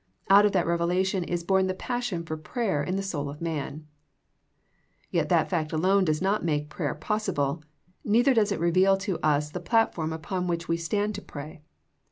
[0.31, 3.85] Out of that revelation is born the passion for prayer in the soul of man.
[5.11, 7.61] Yet that fact alone does not make prayer pos sible,
[8.03, 11.61] neither does it reveal to us the })latform upon which we stand to pray.